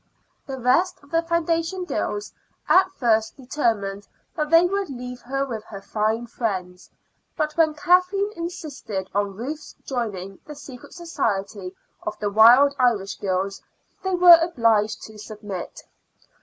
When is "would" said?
4.65-4.89